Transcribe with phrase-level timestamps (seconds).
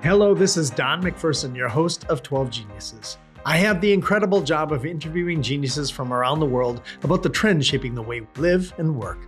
[0.00, 3.18] Hello, this is Don MacPherson, your host of 12 Geniuses.
[3.44, 7.66] I have the incredible job of interviewing geniuses from around the world about the trends
[7.66, 9.18] shaping the way we live and work.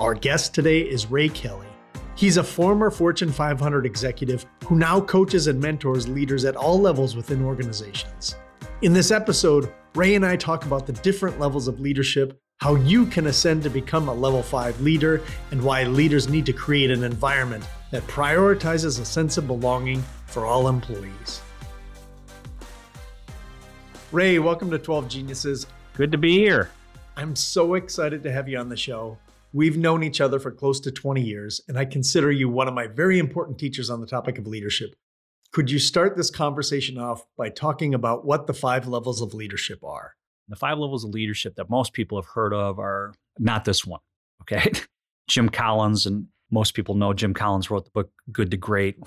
[0.00, 1.66] Our guest today is Ray Kelly.
[2.14, 7.14] He's a former Fortune 500 executive who now coaches and mentors leaders at all levels
[7.14, 8.36] within organizations.
[8.80, 13.04] In this episode, Ray and I talk about the different levels of leadership, how you
[13.04, 17.04] can ascend to become a level 5 leader, and why leaders need to create an
[17.04, 21.42] environment that prioritizes a sense of belonging for all employees.
[24.12, 25.66] Ray, welcome to 12 Geniuses.
[25.94, 26.70] Good to be here.
[27.16, 29.18] I'm so excited to have you on the show.
[29.52, 32.74] We've known each other for close to 20 years, and I consider you one of
[32.74, 34.94] my very important teachers on the topic of leadership.
[35.52, 39.84] Could you start this conversation off by talking about what the five levels of leadership
[39.84, 40.14] are?
[40.48, 44.00] The five levels of leadership that most people have heard of are not this one,
[44.42, 44.72] okay?
[45.28, 48.98] Jim Collins, and most people know Jim Collins wrote the book Good to Great.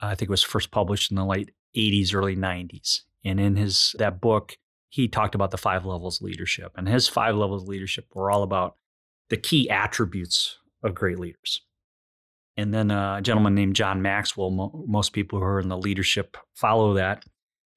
[0.00, 3.02] I think it was first published in the late 80s, early 90s.
[3.24, 4.56] And in his that book,
[4.88, 6.72] he talked about the five levels of leadership.
[6.76, 8.76] And his five levels of leadership were all about
[9.28, 11.62] the key attributes of great leaders.
[12.56, 16.36] And then a gentleman named John Maxwell, mo- most people who are in the leadership
[16.54, 17.24] follow that.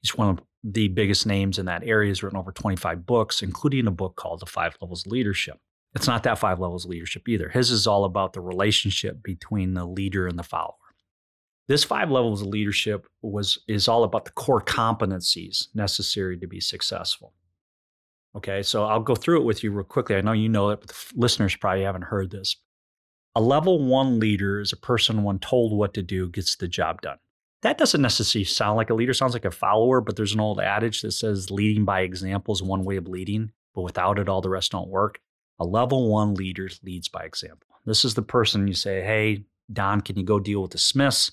[0.01, 2.09] He's one of the biggest names in that area.
[2.09, 5.57] He's written over 25 books, including a book called The Five Levels of Leadership.
[5.93, 7.49] It's not that five levels of leadership either.
[7.49, 10.75] His is all about the relationship between the leader and the follower.
[11.67, 16.59] This five levels of leadership was is all about the core competencies necessary to be
[16.59, 17.33] successful.
[18.35, 20.15] Okay, so I'll go through it with you real quickly.
[20.15, 22.55] I know you know it, but the listeners probably haven't heard this.
[23.35, 27.01] A level one leader is a person when told what to do gets the job
[27.01, 27.17] done.
[27.61, 30.59] That doesn't necessarily sound like a leader, sounds like a follower, but there's an old
[30.59, 34.41] adage that says leading by example is one way of leading, but without it, all
[34.41, 35.19] the rest don't work.
[35.59, 37.67] A level one leader leads by example.
[37.85, 41.31] This is the person you say, Hey, Don, can you go deal with the Smiths?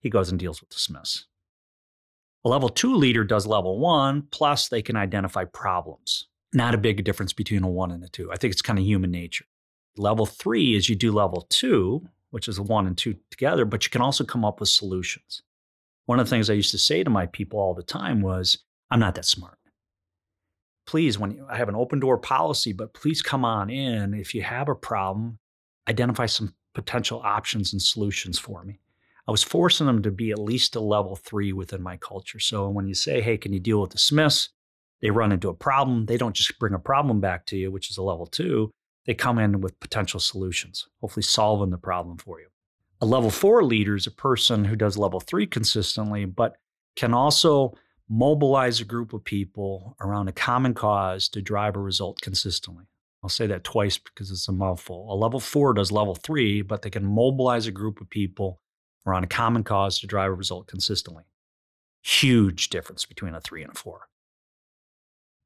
[0.00, 1.26] He goes and deals with the Smiths.
[2.44, 6.28] A level two leader does level one, plus they can identify problems.
[6.52, 8.30] Not a big difference between a one and a two.
[8.30, 9.46] I think it's kind of human nature.
[9.96, 13.84] Level three is you do level two, which is a one and two together, but
[13.84, 15.42] you can also come up with solutions.
[16.06, 18.58] One of the things I used to say to my people all the time was,
[18.90, 19.58] I'm not that smart.
[20.86, 24.12] Please, when you, I have an open door policy, but please come on in.
[24.12, 25.38] If you have a problem,
[25.88, 28.80] identify some potential options and solutions for me.
[29.26, 32.38] I was forcing them to be at least a level three within my culture.
[32.38, 34.50] So when you say, hey, can you deal with the Smiths?
[35.00, 36.04] They run into a problem.
[36.04, 38.70] They don't just bring a problem back to you, which is a level two.
[39.06, 42.46] They come in with potential solutions, hopefully solving the problem for you.
[43.04, 46.56] A level four leader is a person who does level three consistently, but
[46.96, 47.74] can also
[48.08, 52.86] mobilize a group of people around a common cause to drive a result consistently.
[53.22, 55.12] I'll say that twice because it's a mouthful.
[55.12, 58.62] A level four does level three, but they can mobilize a group of people
[59.06, 61.24] around a common cause to drive a result consistently.
[62.02, 64.08] Huge difference between a three and a four.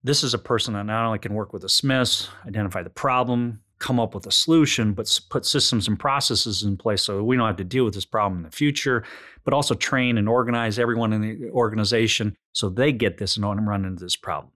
[0.04, 3.62] This is a person that not only can work with the Smiths, identify the problem,
[3.78, 7.46] come up with a solution, but put systems and processes in place so we don't
[7.46, 9.04] have to deal with this problem in the future,
[9.44, 13.64] but also train and organize everyone in the organization so they get this and don't
[13.64, 14.52] run into this problem.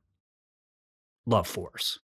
[1.27, 2.01] Love force.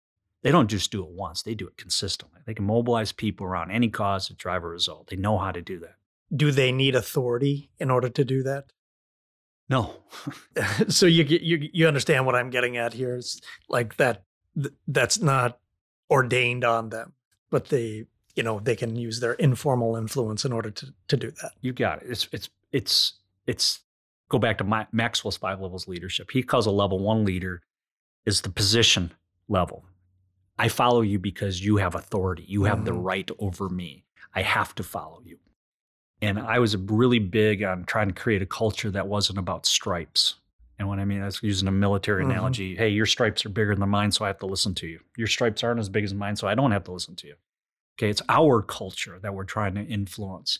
[0.42, 2.40] They don't just do it once, they do it consistently.
[2.44, 5.08] They can mobilize people around any cause to drive a result.
[5.08, 5.96] They know how to do that
[6.34, 8.66] do they need authority in order to do that?
[9.68, 9.96] No.
[10.88, 14.24] so you you you understand what I'm getting at here is like that
[14.86, 15.58] that's not
[16.14, 17.12] ordained on them,
[17.50, 21.30] but they you know they can use their informal influence in order to to do
[21.42, 21.52] that.
[21.60, 22.08] You got it.
[22.08, 23.14] It's it's it's
[23.46, 23.80] it's
[24.28, 26.30] go back to my, Maxwell's five levels leadership.
[26.30, 27.62] He calls a level one leader
[28.24, 29.12] is the position
[29.48, 29.84] level.
[30.58, 32.44] I follow you because you have authority.
[32.46, 32.84] You have mm-hmm.
[32.84, 34.04] the right over me.
[34.34, 35.38] I have to follow you.
[36.22, 40.36] And I was really big on trying to create a culture that wasn't about stripes.
[40.78, 42.32] And what I mean, that's using a military mm-hmm.
[42.32, 42.76] analogy.
[42.76, 45.00] Hey, your stripes are bigger than mine, so I have to listen to you.
[45.16, 47.34] Your stripes aren't as big as mine, so I don't have to listen to you.
[47.96, 50.58] Okay, it's our culture that we're trying to influence.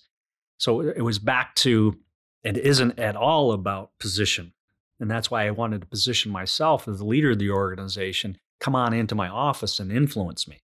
[0.58, 1.98] So it was back to
[2.44, 4.52] it isn't at all about position.
[5.00, 8.76] And that's why I wanted to position myself as the leader of the organization, come
[8.76, 10.62] on into my office and influence me.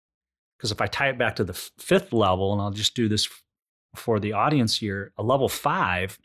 [0.58, 3.28] Because if I tie it back to the fifth level, and I'll just do this
[3.96, 6.18] for the audience here, a level five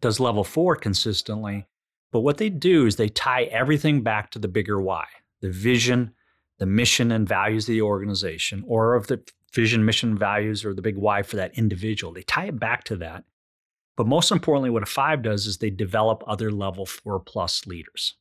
[0.00, 1.66] does level four consistently.
[2.12, 5.06] But what they do is they tie everything back to the bigger why,
[5.40, 6.12] the vision,
[6.58, 9.20] the mission and values of the organization, or of the
[9.52, 12.12] vision, mission, values, or the big why for that individual.
[12.12, 13.24] They tie it back to that.
[13.96, 18.14] But most importantly, what a five does is they develop other level four plus leaders.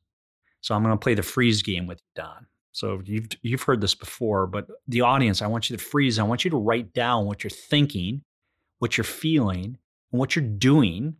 [0.61, 2.47] So I'm going to play the freeze game with you, Don.
[2.73, 6.17] So you've you've heard this before, but the audience, I want you to freeze.
[6.17, 8.23] I want you to write down what you're thinking
[8.81, 9.77] what you're feeling,
[10.11, 11.15] and what you're doing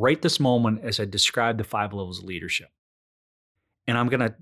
[0.00, 2.68] right this moment as I describe the five levels of leadership.
[3.86, 4.34] And I'm going to,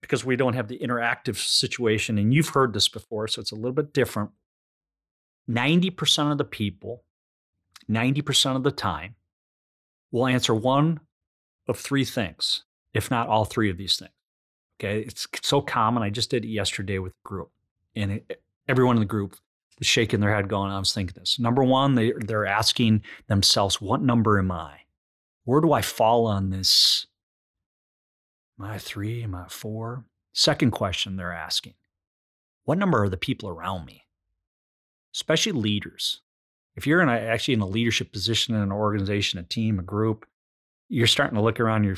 [0.00, 3.56] because we don't have the interactive situation, and you've heard this before, so it's a
[3.56, 4.30] little bit different.
[5.50, 7.04] 90% of the people,
[7.90, 9.16] 90% of the time,
[10.10, 11.00] will answer one
[11.68, 12.64] of three things,
[12.94, 14.12] if not all three of these things.
[14.80, 15.00] Okay.
[15.00, 16.02] It's so common.
[16.02, 17.50] I just did it yesterday with a group,
[17.94, 19.36] and it, everyone in the group
[19.82, 21.38] shaking their head, going, I was thinking this.
[21.38, 24.80] Number one, they, they're asking themselves, What number am I?
[25.44, 27.06] Where do I fall on this?
[28.58, 29.22] Am I three?
[29.22, 30.04] Am I four?
[30.32, 31.74] Second question they're asking
[32.64, 34.04] What number are the people around me?
[35.14, 36.20] Especially leaders.
[36.76, 39.82] If you're in a, actually in a leadership position in an organization, a team, a
[39.82, 40.26] group,
[40.88, 41.96] you're starting to look around your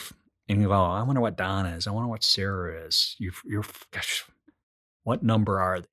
[0.48, 1.86] and you go, I wonder what Don is.
[1.86, 3.16] I wonder what Sarah is.
[3.18, 4.24] You, you're, gosh,
[5.02, 5.86] what number are they?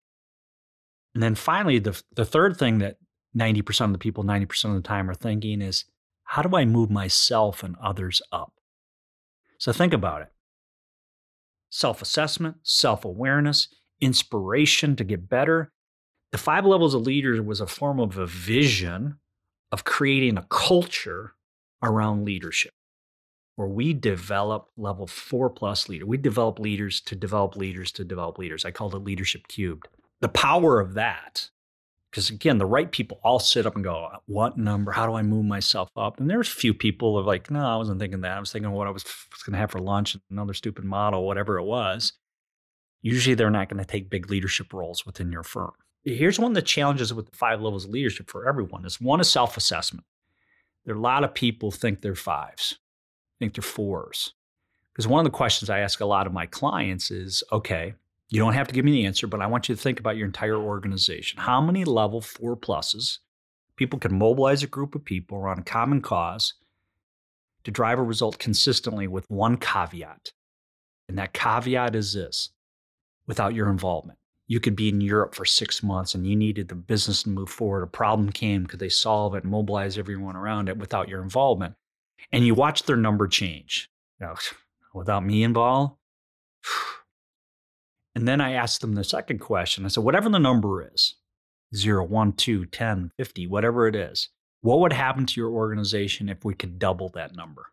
[1.14, 2.98] And then finally, the the third thing that
[3.38, 5.86] 90% of the people, 90% of the time are thinking is,
[6.24, 8.54] how do I move myself and others up?
[9.58, 10.30] So think about it
[11.70, 13.68] self assessment, self awareness,
[14.00, 15.72] inspiration to get better.
[16.32, 19.20] The five levels of leaders was a form of a vision
[19.72, 21.36] of creating a culture
[21.82, 22.74] around leadership
[23.56, 26.06] where we develop level four plus leader.
[26.06, 28.66] We develop leaders to develop leaders to develop leaders.
[28.66, 29.88] I called it leadership cubed.
[30.24, 31.50] The power of that,
[32.10, 34.94] because again, the right people all sit up and go, what number?
[34.94, 36.20] How do I move myself up?
[36.20, 38.38] And there's a few people of like, no, I wasn't thinking that.
[38.38, 41.28] I was thinking what I was, was going to have for lunch, another stupid model,
[41.28, 42.14] whatever it was.
[43.02, 45.74] Usually they're not going to take big leadership roles within your firm.
[46.06, 49.20] Here's one of the challenges with the five levels of leadership for everyone is one
[49.20, 50.06] is self-assessment.
[50.86, 52.78] There are a lot of people think they're fives
[53.44, 54.34] think they're fours.
[54.94, 57.96] Because one of the questions I ask a lot of my clients is okay,
[58.30, 60.18] you don't have to give me the answer, but I want you to think about
[60.18, 61.40] your entire organization.
[61.40, 63.20] How many level four pluses
[63.76, 66.54] people can mobilize a group of people around a common cause
[67.64, 70.32] to drive a result consistently with one caveat?
[71.08, 72.50] And that caveat is this
[73.28, 74.20] without your involvement.
[74.48, 77.50] You could be in Europe for six months and you needed the business to move
[77.50, 77.84] forward.
[77.84, 78.66] A problem came.
[78.68, 81.76] Could they solve it, mobilize everyone around it without your involvement?
[82.32, 83.90] and you watch their number change.
[84.20, 84.36] You know,
[84.94, 85.96] without me involved.
[88.16, 89.86] And then I asked them the second question.
[89.86, 91.16] I said, whatever the number is
[91.76, 94.30] 0, 1, 2, 10, 50, whatever it is,
[94.62, 97.66] what would happen to your organization if we could double that number?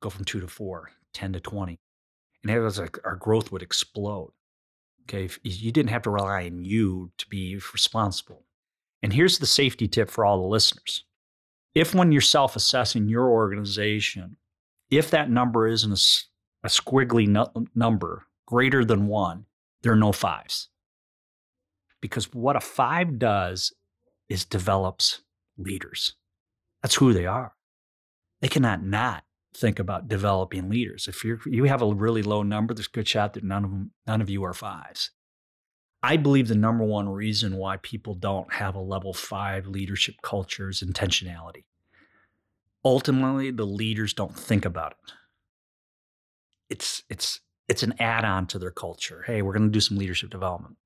[0.00, 1.78] Go from 2 to 4, 10 to 20.
[2.42, 4.32] And it was like our growth would explode.
[5.02, 5.24] Okay.
[5.24, 8.44] If you didn't have to rely on you to be responsible.
[9.02, 11.04] And here's the safety tip for all the listeners
[11.74, 14.36] if when you're self assessing your organization,
[14.90, 19.46] if that number isn't a, a squiggly nu- number greater than one,
[19.82, 20.68] there are no fives.
[22.00, 23.72] Because what a five does
[24.28, 25.22] is develops
[25.56, 26.14] leaders.
[26.82, 27.54] That's who they are.
[28.40, 29.24] They cannot not
[29.56, 31.08] think about developing leaders.
[31.08, 33.70] If you you have a really low number, there's a good shot that none of
[33.70, 35.10] them, none of you are fives.
[36.02, 40.68] I believe the number one reason why people don't have a level five leadership culture
[40.68, 41.64] is intentionality.
[42.84, 45.12] Ultimately, the leaders don't think about it.
[46.68, 49.24] It's it's it's an add-on to their culture.
[49.26, 50.76] Hey, we're going to do some leadership development.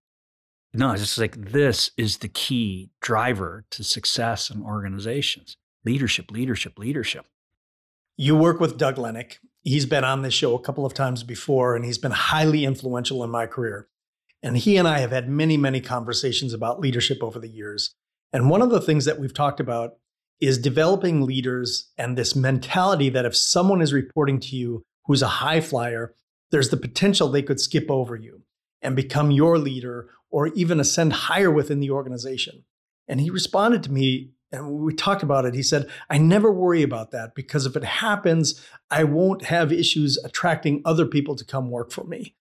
[0.74, 5.56] No, it's just like this is the key driver to success in organizations.
[5.84, 7.26] Leadership, leadership, leadership.
[8.16, 9.38] You work with Doug Lennick.
[9.62, 13.24] He's been on this show a couple of times before, and he's been highly influential
[13.24, 13.88] in my career.
[14.42, 17.94] And he and I have had many, many conversations about leadership over the years.
[18.32, 19.94] And one of the things that we've talked about
[20.40, 25.28] is developing leaders and this mentality that if someone is reporting to you who's a
[25.28, 26.14] high flyer,
[26.50, 28.42] there's the potential they could skip over you
[28.82, 32.64] and become your leader or even ascend higher within the organization.
[33.06, 35.54] And he responded to me and we talked about it.
[35.54, 40.16] He said, I never worry about that because if it happens, I won't have issues
[40.18, 42.34] attracting other people to come work for me.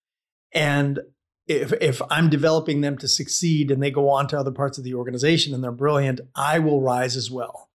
[0.54, 1.00] And
[1.48, 4.84] if, if I'm developing them to succeed and they go on to other parts of
[4.84, 7.70] the organization and they're brilliant, I will rise as well.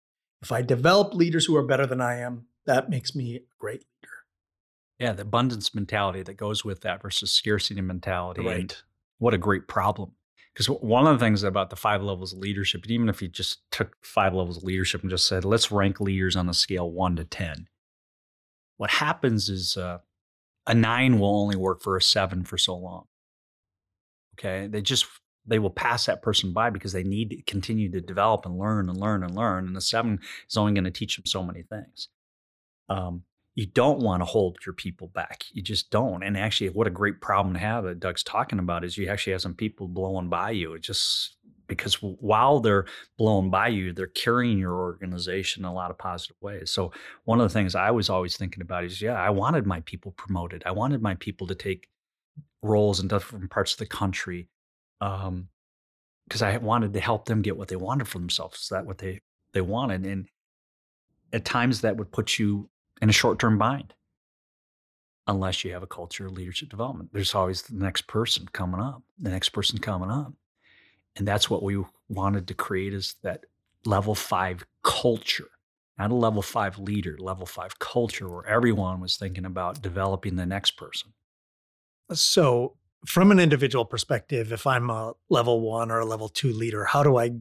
[0.43, 3.85] If I develop leaders who are better than I am, that makes me a great
[4.03, 4.10] leader.
[5.01, 8.43] Yeah, the abundance mentality that goes with that versus scarcity mentality.
[8.43, 8.61] Right.
[8.61, 8.77] And
[9.19, 10.13] what a great problem.
[10.53, 13.29] Because one of the things about the five levels of leadership, and even if you
[13.29, 16.91] just took five levels of leadership and just said, let's rank leaders on a scale
[16.91, 17.69] one to 10,
[18.77, 19.99] what happens is uh,
[20.67, 23.05] a nine will only work for a seven for so long.
[24.39, 24.67] Okay.
[24.67, 25.07] They just
[25.47, 28.91] they will pass that person by because they need to continue to develop and learn
[28.91, 29.67] and learn and learn.
[29.67, 32.09] And the seven is only going to teach them so many things.
[32.91, 33.23] Um,
[33.55, 35.45] you don't want to hold your people back.
[35.53, 36.23] You just don't.
[36.23, 39.33] And actually, what a great problem to have that Doug's talking about is you actually
[39.33, 40.75] have some people blowing by you.
[40.75, 45.91] It just because while they're blowing by you, they're carrying your organization in a lot
[45.91, 46.71] of positive ways.
[46.71, 46.93] So
[47.25, 50.13] one of the things I was always thinking about is, yeah, I wanted my people
[50.13, 50.65] promoted.
[50.67, 51.89] I wanted my people to take
[52.63, 54.49] roles in different parts of the country,
[54.99, 55.49] because um,
[56.43, 58.63] I wanted to help them get what they wanted for themselves.
[58.63, 59.21] Is that what they
[59.55, 60.05] they wanted?
[60.05, 60.27] And
[61.33, 62.69] at times that would put you
[63.01, 63.95] in a short term bind,
[65.27, 67.11] unless you have a culture of leadership development.
[67.13, 70.33] There's always the next person coming up, the next person coming up
[71.17, 73.47] and that's what we wanted to create is that
[73.85, 75.51] level five culture,
[75.99, 80.47] not a level five leader, level five culture where everyone was thinking about developing the
[80.47, 81.13] next person.
[82.13, 82.77] So,
[83.07, 87.03] from an individual perspective, if I'm a level one or a level two leader, how
[87.03, 87.33] do I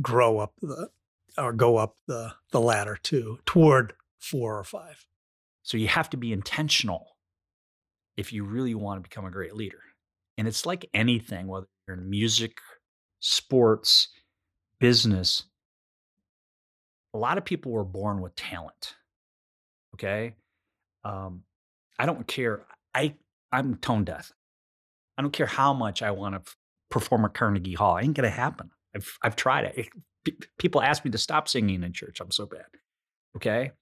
[0.00, 0.90] grow up the
[1.36, 5.06] or go up the the ladder to toward four or five?
[5.62, 7.16] So you have to be intentional
[8.16, 9.80] if you really want to become a great leader.
[10.36, 12.58] And it's like anything, whether you're in music
[13.20, 14.08] sports,
[14.80, 15.44] business,
[17.14, 18.94] a lot of people were born with talent.
[19.94, 20.34] Okay.
[21.04, 21.42] Um,
[21.98, 22.64] I don't care.
[22.94, 23.14] I
[23.50, 24.32] I'm tone deaf.
[25.16, 26.52] I don't care how much I want to
[26.90, 27.96] perform at Carnegie Hall.
[27.96, 28.70] It ain't gonna happen.
[28.94, 29.78] I've I've tried it.
[29.78, 29.88] it
[30.58, 32.20] people ask me to stop singing in church.
[32.20, 32.66] I'm so bad.
[33.36, 33.72] Okay.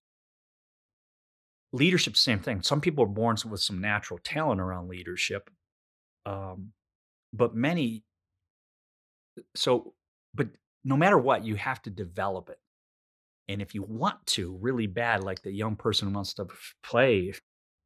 [1.77, 2.63] Leadership, same thing.
[2.63, 5.51] Some people are born with some natural talent around leadership,
[6.25, 6.73] um,
[7.33, 8.03] but many
[9.55, 9.93] so,
[10.35, 10.49] but
[10.85, 12.59] no matter what, you have to develop it.
[13.49, 16.47] And if you want to really bad, like the young person wants to
[16.83, 17.35] play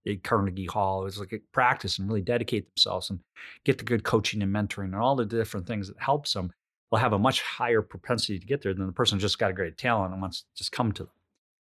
[0.07, 3.21] at Carnegie Hall, is like practice and really dedicate themselves and
[3.65, 6.53] get the good coaching and mentoring and all the different things that helps them,
[6.91, 9.51] will have a much higher propensity to get there than the person who just got
[9.51, 11.13] a great talent and wants to just come to them.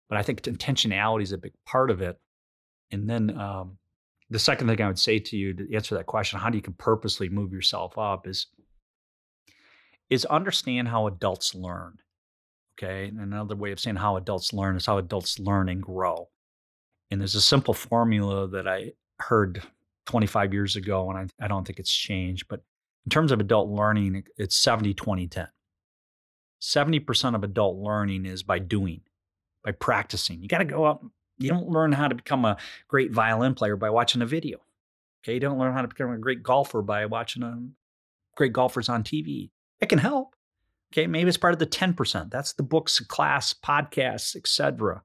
[0.10, 2.20] But I think intentionality is a big part of it.
[2.92, 3.78] And then um,
[4.30, 6.62] the second thing I would say to you to answer that question, how do you
[6.62, 8.48] can purposely move yourself up is
[10.10, 11.98] is understand how adults learn.
[12.78, 13.08] Okay.
[13.08, 16.30] And another way of saying how adults learn is how adults learn and grow.
[17.10, 19.64] And there's a simple formula that I heard
[20.06, 22.48] 25 years ago, and I, I don't think it's changed.
[22.50, 22.62] But
[23.06, 25.48] in terms of adult learning, it's 70, 20, 10.
[26.62, 29.02] 70% of adult learning is by doing,
[29.66, 30.42] by practicing.
[30.42, 31.04] You got to go out.
[31.38, 32.56] You don't learn how to become a
[32.88, 34.60] great violin player by watching a video.
[35.24, 35.34] Okay.
[35.34, 37.60] You don't learn how to become a great golfer by watching a
[38.38, 39.50] great golfers on TV.
[39.82, 40.36] It can help.
[40.94, 42.30] Okay, maybe it's part of the 10%.
[42.30, 45.04] That's the books, class, podcasts, etc.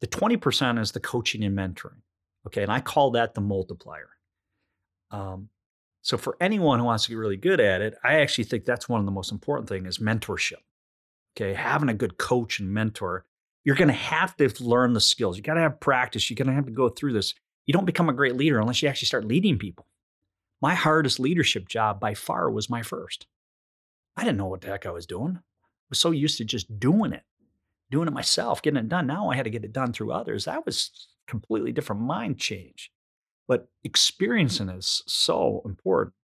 [0.00, 2.02] The 20% is the coaching and mentoring.
[2.46, 4.10] Okay, and I call that the multiplier.
[5.10, 5.48] Um,
[6.02, 8.88] so for anyone who wants to get really good at it, I actually think that's
[8.88, 10.62] one of the most important things is mentorship.
[11.36, 13.24] Okay, having a good coach and mentor,
[13.68, 15.36] you're going to have to learn the skills.
[15.36, 16.30] You got to have practice.
[16.30, 17.34] You're going to have to go through this.
[17.66, 19.86] You don't become a great leader unless you actually start leading people.
[20.62, 23.26] My hardest leadership job by far was my first.
[24.16, 25.36] I didn't know what the heck I was doing.
[25.36, 25.40] I
[25.90, 27.24] was so used to just doing it,
[27.90, 29.06] doing it myself, getting it done.
[29.06, 30.46] Now I had to get it done through others.
[30.46, 32.90] That was completely different mind change.
[33.46, 36.14] But experiencing is so important.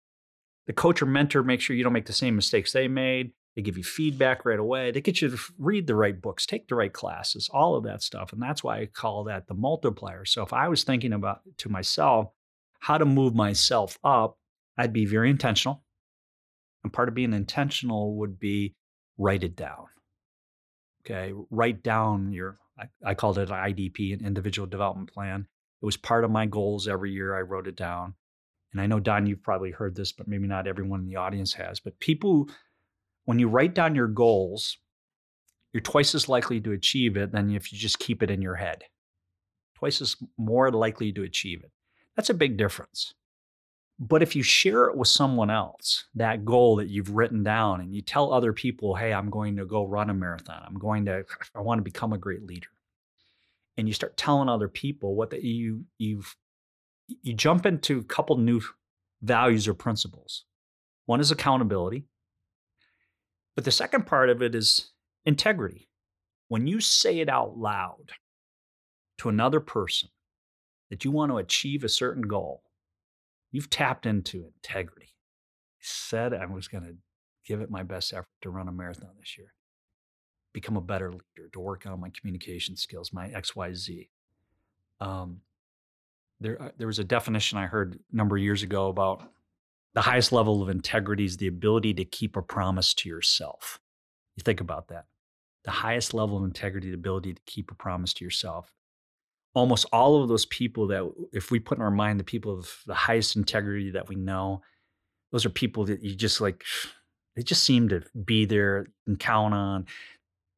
[0.67, 3.33] The coach or mentor makes sure you don't make the same mistakes they made.
[3.55, 4.91] They give you feedback right away.
[4.91, 8.03] They get you to read the right books, take the right classes, all of that
[8.03, 8.33] stuff.
[8.33, 10.25] And that's why I call that the multiplier.
[10.25, 12.31] So if I was thinking about to myself
[12.81, 14.39] how to move myself up,
[14.77, 15.83] I'd be very intentional.
[16.83, 18.75] And part of being intentional would be
[19.17, 19.87] write it down.
[21.07, 22.59] Okay, write down your,
[23.05, 25.47] I, called it an IDP, an individual development plan.
[25.83, 27.37] It was part of my goals every year.
[27.37, 28.15] I wrote it down.
[28.73, 31.53] And I know, Don, you've probably heard this, but maybe not everyone in the audience
[31.55, 31.79] has.
[31.79, 32.49] But people,
[33.25, 34.79] when you write down your goals,
[35.73, 38.55] you're twice as likely to achieve it than if you just keep it in your
[38.55, 38.85] head.
[39.75, 41.73] Twice as more likely to achieve it.
[42.17, 43.15] That's a big difference.
[43.99, 47.95] But if you share it with someone else, that goal that you've written down, and
[47.95, 51.25] you tell other people, hey, I'm going to go run a marathon, I'm going to,
[51.55, 52.69] I want to become a great leader.
[53.77, 56.37] And you start telling other people what that you you've
[57.23, 58.63] you jump into a couple new
[59.21, 60.45] values or principles.
[61.07, 62.05] One is accountability.
[63.55, 64.93] But the second part of it is
[65.25, 65.89] integrity.
[66.49, 68.13] When you say it out loud
[69.19, 70.11] to another person
[70.91, 72.65] that you want to achieve a certain goal,
[73.55, 75.15] You've tapped into integrity.
[75.15, 76.97] I said I was going to
[77.47, 79.55] give it my best effort to run a marathon this year,
[80.53, 84.09] become a better leader, to work on my communication skills, my XYZ.
[84.99, 85.43] Um,
[86.41, 89.23] there, uh, there was a definition I heard a number of years ago about
[89.95, 93.81] the highest level of integrity is the ability to keep a promise to yourself.
[94.37, 95.07] You think about that.
[95.65, 98.73] The highest level of integrity, the ability to keep a promise to yourself
[99.57, 102.83] almost all of those people that if we put in our mind the people of
[102.87, 104.61] the highest integrity that we know
[105.31, 106.65] those are people that you just like
[107.37, 109.87] They just seem to be there and count on.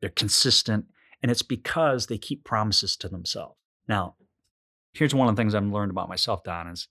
[0.00, 0.86] They're consistent.
[1.22, 3.56] And it's because they keep promises to themselves.
[3.88, 4.16] Now,
[4.92, 6.88] here's one of the things I've learned about myself, Don, is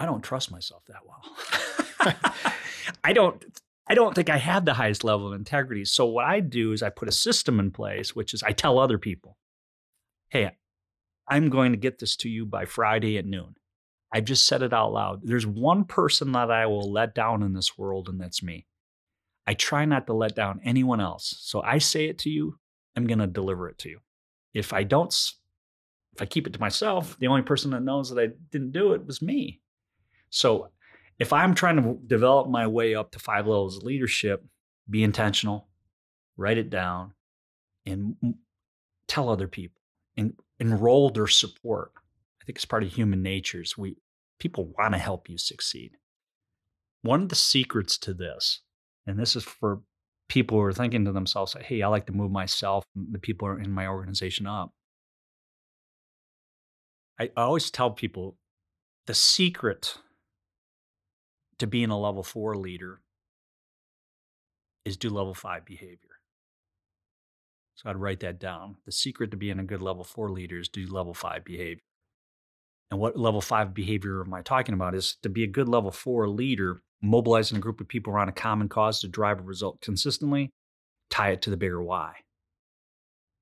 [0.00, 2.14] I don't trust myself that well.
[3.04, 3.44] I don't
[3.86, 5.84] I don't think I have the highest level of integrity.
[5.84, 8.78] So what I do is I put a system in place, which is I tell
[8.78, 9.36] other people,
[10.30, 10.52] hey,
[11.28, 13.56] I'm going to get this to you by Friday at noon.
[14.12, 15.20] I've just said it out loud.
[15.22, 18.66] There's one person that I will let down in this world, and that's me.
[19.46, 21.34] I try not to let down anyone else.
[21.40, 22.58] So I say it to you,
[22.96, 23.98] I'm going to deliver it to you.
[24.54, 25.12] If I don't,
[26.14, 28.92] if I keep it to myself, the only person that knows that I didn't do
[28.92, 29.60] it was me.
[30.30, 30.70] So
[31.18, 34.44] if I'm trying to develop my way up to five levels of leadership,
[34.88, 35.68] be intentional,
[36.36, 37.12] write it down,
[37.84, 38.16] and
[39.06, 39.82] tell other people
[40.16, 41.92] and enroll their support.
[42.40, 43.76] I think it's part of human natures.
[43.76, 43.96] We
[44.38, 45.92] people want to help you succeed.
[47.02, 48.60] One of the secrets to this,
[49.06, 49.82] and this is for
[50.28, 53.50] people who are thinking to themselves, hey, I like to move myself and the people
[53.50, 54.72] in my organization up.
[57.18, 58.36] I always tell people
[59.06, 59.98] the secret
[61.60, 63.00] to being a level four leader
[64.84, 65.98] is do level five behavior.
[67.76, 68.76] So I'd write that down.
[68.84, 71.82] The secret to being a good level four leader is do level five behavior.
[72.90, 74.94] And what level five behavior am I talking about?
[74.94, 78.32] Is to be a good level four leader, mobilizing a group of people around a
[78.32, 80.50] common cause to drive a result consistently,
[81.08, 82.14] tie it to the bigger why,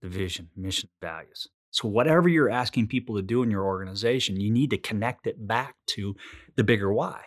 [0.02, 1.48] the vision, mission, values.
[1.70, 5.46] So, whatever you're asking people to do in your organization, you need to connect it
[5.46, 6.14] back to
[6.56, 7.24] the bigger why.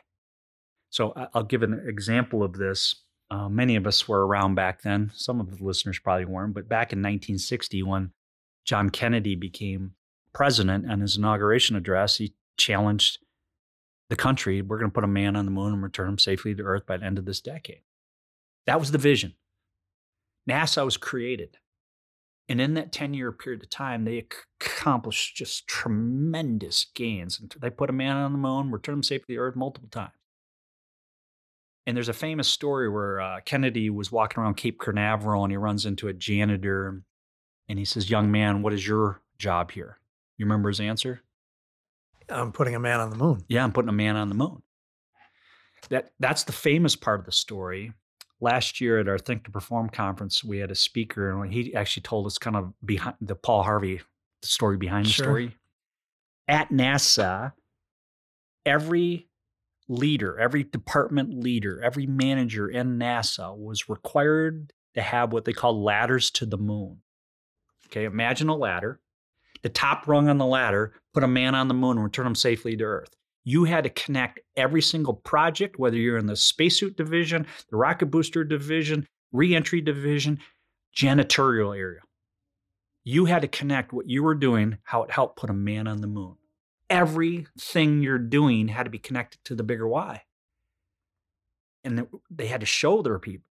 [0.92, 3.04] So I'll give an example of this.
[3.32, 5.10] Uh, many of us were around back then.
[5.16, 8.12] Some of the listeners probably weren't, but back in 1960, when
[8.66, 9.94] John Kennedy became
[10.34, 13.20] president on his inauguration address, he challenged
[14.10, 16.54] the country we're going to put a man on the moon and return him safely
[16.54, 17.82] to Earth by the end of this decade.
[18.68, 19.36] That was the vision.
[20.50, 21.58] NASA was created.
[22.50, 24.26] And in that 10 year period of time, they
[24.60, 27.40] accomplished just tremendous gains.
[27.62, 30.12] They put a man on the moon, returned him safely to Earth multiple times.
[31.88, 35.58] And there's a famous story where uh, Kennedy was walking around Cape Canaveral and he
[35.58, 37.02] runs into a janitor
[37.68, 39.98] and he says, Young man, what is your job here?
[40.38, 41.22] You remember his answer?
[42.30, 43.44] I'm putting a man on the moon.
[43.48, 44.62] Yeah, I'm putting a man on the moon.
[45.90, 47.94] That that's the famous part of the story.
[48.40, 52.04] Last year at our Think to Perform conference, we had a speaker, and he actually
[52.04, 54.02] told us kind of behind the Paul Harvey
[54.42, 55.56] the story behind the story.
[56.48, 57.54] At NASA,
[58.66, 59.28] every
[59.92, 65.84] leader, every department leader, every manager in NASA was required to have what they call
[65.84, 67.02] ladders to the moon.
[67.88, 69.00] Okay, imagine a ladder.
[69.64, 72.36] The top rung on the ladder put a man on the moon and return him
[72.36, 73.16] safely to Earth.
[73.44, 78.08] You had to connect every single project, whether you're in the spacesuit division, the rocket
[78.08, 80.40] booster division, reentry division,
[80.96, 82.02] janitorial area.
[83.04, 86.02] You had to connect what you were doing, how it helped put a man on
[86.02, 86.36] the moon
[86.92, 90.24] everything you're doing had to be connected to the bigger why.
[91.84, 93.48] And they had to show their people.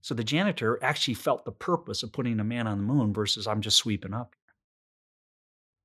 [0.00, 3.46] So the janitor actually felt the purpose of putting a man on the moon versus
[3.46, 4.34] I'm just sweeping up.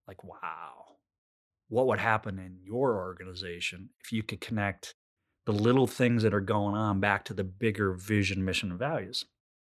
[0.07, 0.85] Like, wow,
[1.67, 4.95] what would happen in your organization if you could connect
[5.45, 9.25] the little things that are going on back to the bigger vision, mission, and values?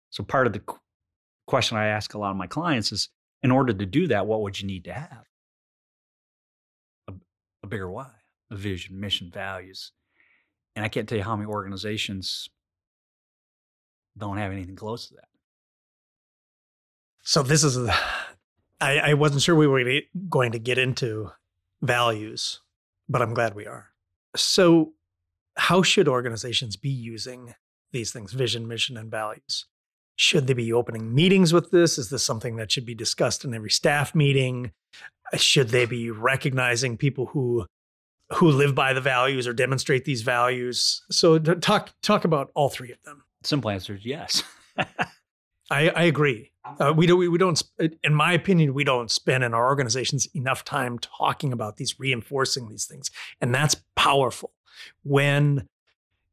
[0.09, 0.63] So part of the
[1.47, 3.09] question I ask a lot of my clients is
[3.41, 5.30] in order to do that, what would you need to have?
[7.63, 8.09] A bigger why,
[8.49, 9.91] a vision, mission, values.
[10.75, 12.49] And I can't tell you how many organizations
[14.17, 15.27] don't have anything close to that.
[17.23, 17.93] So this is, a,
[18.79, 21.31] I, I wasn't sure we were going to get into
[21.81, 22.61] values,
[23.07, 23.89] but I'm glad we are.
[24.35, 24.93] So,
[25.57, 27.53] how should organizations be using
[27.91, 29.65] these things, vision, mission, and values?
[30.21, 31.97] Should they be opening meetings with this?
[31.97, 34.71] Is this something that should be discussed in every staff meeting?
[35.35, 37.65] Should they be recognizing people who
[38.35, 41.01] who live by the values or demonstrate these values?
[41.09, 43.23] So talk talk about all three of them.
[43.43, 44.43] Simple answer is yes.
[44.77, 46.51] I, I agree.
[46.79, 47.17] Uh, we don't.
[47.17, 47.59] We, we don't.
[48.03, 52.69] In my opinion, we don't spend in our organizations enough time talking about these, reinforcing
[52.69, 53.09] these things,
[53.41, 54.51] and that's powerful.
[55.01, 55.67] When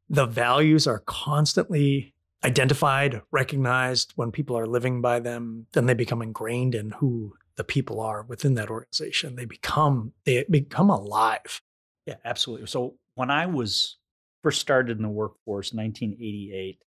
[0.07, 6.21] the values are constantly identified, recognized, when people are living by them, then they become
[6.21, 9.35] ingrained in who the people are within that organization.
[9.35, 11.61] They become they become alive.
[12.05, 12.67] Yeah, absolutely.
[12.67, 13.97] So when I was
[14.41, 16.79] first started in the workforce, 1988,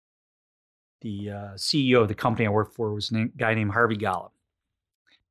[1.00, 4.30] the uh, CEO of the company I worked for was a guy named Harvey Golub.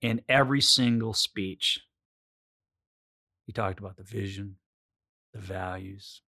[0.01, 1.81] In every single speech,
[3.45, 4.55] he talked about the vision,
[5.33, 6.21] the values,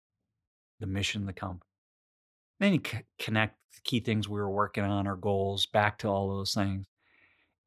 [0.80, 1.69] the mission of the company.
[2.60, 6.08] Then you c- connect the key things we were working on, our goals, back to
[6.08, 6.88] all those things.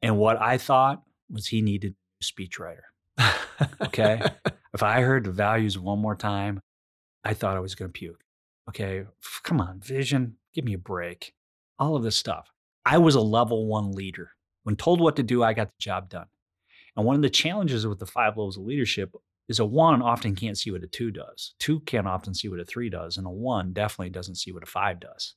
[0.02, 2.82] And what I thought was he needed a speechwriter.
[3.80, 4.22] Okay.
[4.74, 6.60] if I heard the values one more time,
[7.24, 8.22] I thought I was going to puke.
[8.68, 9.04] Okay.
[9.42, 11.32] Come on, vision, give me a break.
[11.78, 12.48] All of this stuff.
[12.84, 14.30] I was a level one leader.
[14.64, 16.26] When told what to do, I got the job done.
[16.96, 19.12] And one of the challenges with the five levels of leadership
[19.52, 21.54] is a one often can't see what a two does.
[21.58, 23.18] Two can't often see what a three does.
[23.18, 25.34] And a one definitely doesn't see what a five does.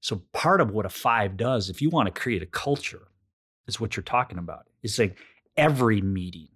[0.00, 3.08] So part of what a five does, if you want to create a culture,
[3.66, 4.68] is what you're talking about.
[4.84, 5.18] It's like
[5.56, 6.48] every meeting,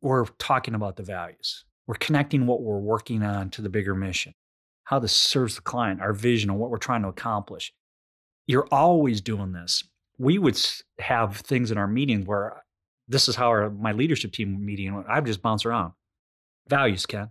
[0.00, 1.64] we're talking about the values.
[1.86, 4.34] We're connecting what we're working on to the bigger mission,
[4.84, 7.72] how this serves the client, our vision, and what we're trying to accomplish.
[8.46, 9.84] You're always doing this.
[10.18, 10.58] We would
[10.98, 12.64] have things in our meeting where
[13.08, 15.92] this is how our, my leadership team meeting, I would just bounce around.
[16.68, 17.30] Values, Ken.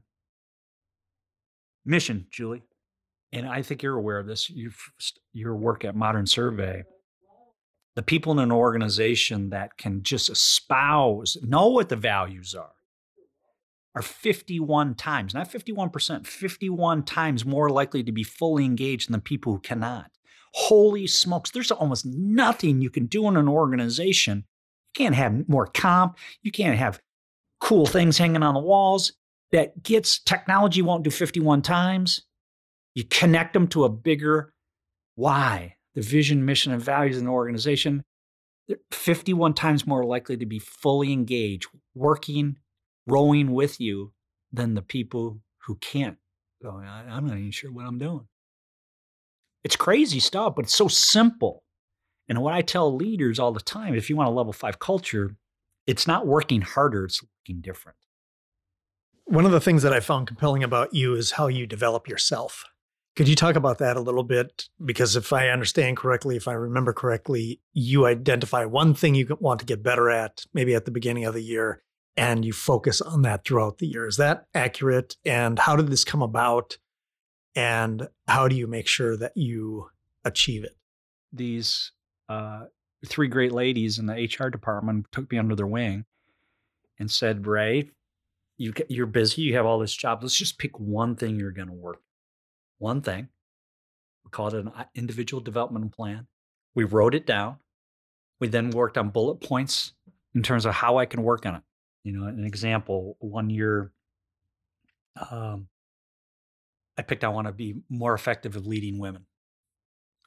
[1.86, 2.64] Mission, Julie.
[3.32, 4.50] And I think you're aware of this.
[4.50, 4.92] You've,
[5.32, 6.84] your work at Modern Survey
[7.96, 12.72] the people in an organization that can just espouse, know what the values are,
[13.96, 19.20] are 51 times, not 51%, 51 times more likely to be fully engaged than the
[19.20, 20.12] people who cannot.
[20.54, 24.46] Holy smokes, there's almost nothing you can do in an organization.
[24.96, 27.00] You can't have more comp, you can't have
[27.60, 29.14] cool things hanging on the walls
[29.52, 32.22] that gets technology won't do 51 times.
[32.96, 34.54] You connect them to a bigger
[35.16, 38.04] why the vision, mission, and values in the organization,
[38.68, 42.58] they're 51 times more likely to be fully engaged, working,
[43.06, 44.14] rowing with you
[44.52, 46.18] than the people who can't.
[46.66, 48.28] "I- I'm not even sure what I'm doing.
[49.64, 51.64] It's crazy stuff, but it's so simple.
[52.32, 55.36] And what I tell leaders all the time if you want a level five culture,
[55.86, 57.98] it's not working harder, it's working different.
[59.26, 62.64] One of the things that I found compelling about you is how you develop yourself.
[63.18, 64.70] Could you talk about that a little bit?
[64.82, 69.60] Because if I understand correctly, if I remember correctly, you identify one thing you want
[69.60, 71.84] to get better at, maybe at the beginning of the year,
[72.16, 74.08] and you focus on that throughout the year.
[74.08, 75.18] Is that accurate?
[75.26, 76.78] And how did this come about?
[77.56, 79.90] And how do you make sure that you
[80.24, 80.78] achieve it?
[81.32, 81.92] these
[82.32, 82.66] uh,
[83.06, 86.06] three great ladies in the HR department took me under their wing
[86.98, 87.90] and said, "Ray,
[88.58, 89.42] you, you're busy.
[89.42, 90.22] You have all this job.
[90.22, 92.02] Let's just pick one thing you're going to work.
[92.78, 93.28] One thing.
[94.24, 96.28] We called it an individual development plan.
[96.74, 97.58] We wrote it down.
[98.40, 99.94] We then worked on bullet points
[100.34, 101.64] in terms of how I can work on it.
[102.04, 103.92] You know, an example: one year,
[105.30, 105.68] um,
[106.98, 109.26] I picked I want to be more effective at leading women.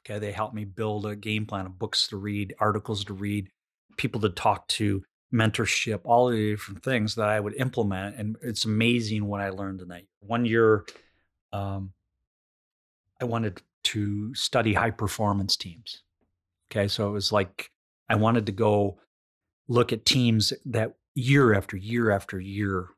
[0.05, 3.49] Okay, they helped me build a game plan of books to read, articles to read,
[3.97, 8.15] people to talk to, mentorship, all the different things that I would implement.
[8.17, 10.03] And it's amazing what I learned in that.
[10.19, 10.85] One year,
[11.51, 11.93] um,
[13.19, 16.03] I wanted to study high performance teams.
[16.71, 17.71] Okay, so it was like
[18.09, 18.99] I wanted to go
[19.67, 22.89] look at teams that year after year after year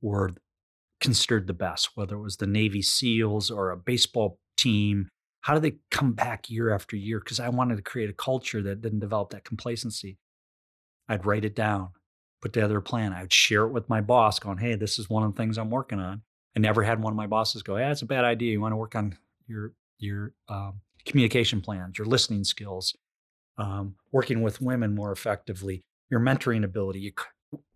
[0.00, 0.30] were
[1.00, 5.08] considered the best, whether it was the Navy SEALs or a baseball team
[5.42, 7.18] how do they come back year after year?
[7.18, 10.18] Because I wanted to create a culture that didn't develop that complacency.
[11.08, 11.90] I'd write it down,
[12.40, 13.12] put together a plan.
[13.12, 15.58] I would share it with my boss, going, "Hey, this is one of the things
[15.58, 16.22] I'm working on."
[16.56, 18.52] I never had one of my bosses go, "Yeah, it's a bad idea.
[18.52, 22.96] You want to work on your your um, communication plans, your listening skills,
[23.58, 27.12] um, working with women more effectively, your mentoring ability, you,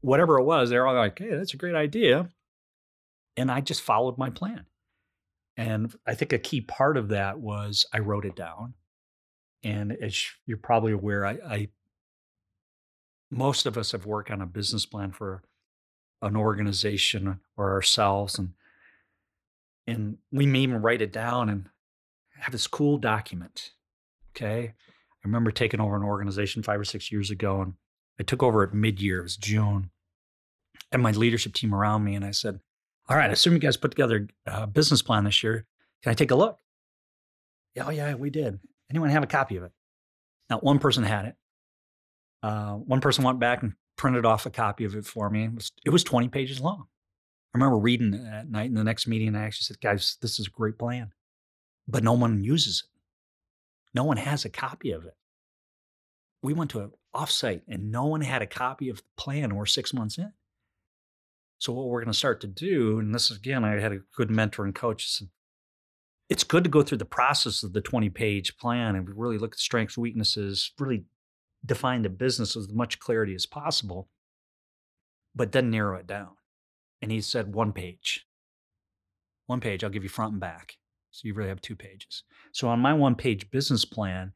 [0.02, 2.30] whatever it was." They're all like, "Hey, that's a great idea,"
[3.36, 4.66] and I just followed my plan.
[5.56, 8.74] And I think a key part of that was I wrote it down.
[9.62, 11.68] And as you're probably aware, I, I
[13.30, 15.42] most of us have worked on a business plan for
[16.22, 18.52] an organization or ourselves, and
[19.86, 21.68] and we may even write it down and
[22.38, 23.72] have this cool document.
[24.30, 27.74] Okay, I remember taking over an organization five or six years ago, and
[28.20, 29.20] I took over at mid-year.
[29.20, 29.90] It was June,
[30.92, 32.60] and my leadership team around me, and I said,
[33.08, 35.64] all right, I assume you guys put together a business plan this year.
[36.02, 36.58] Can I take a look?
[37.74, 38.58] Yeah, oh, yeah, we did.
[38.90, 39.72] Anyone have a copy of it?
[40.50, 41.34] Now, one person had it.
[42.42, 45.44] Uh, one person went back and printed off a copy of it for me.
[45.44, 46.86] It was, it was 20 pages long.
[47.54, 49.34] I remember reading it at night in the next meeting.
[49.34, 51.12] I actually said, guys, this is a great plan,
[51.88, 52.90] but no one uses it.
[53.94, 55.14] No one has a copy of it.
[56.42, 59.54] We went to an offsite and no one had a copy of the plan.
[59.54, 60.32] We're six months in.
[61.58, 64.00] So what we're going to start to do, and this is again, I had a
[64.14, 65.08] good mentor and coach.
[65.08, 65.28] Said,
[66.28, 69.54] it's good to go through the process of the 20 page plan and really look
[69.54, 71.04] at strengths, weaknesses, really
[71.64, 74.08] define the business with as much clarity as possible,
[75.34, 76.30] but then narrow it down.
[77.00, 78.26] And he said one page.
[79.46, 79.82] one page.
[79.82, 80.74] I'll give you front and back.
[81.10, 82.24] So you really have two pages.
[82.52, 84.32] So on my one page business plan,